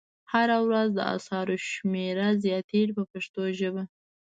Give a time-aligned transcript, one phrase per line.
[0.31, 3.83] هره ورځ د اثارو شمېره زیاتیږي په پښتو ژبه.